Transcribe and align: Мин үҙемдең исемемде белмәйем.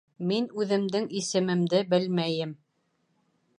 Мин 0.29 0.45
үҙемдең 0.63 1.05
исемемде 1.19 1.83
белмәйем. 1.93 2.59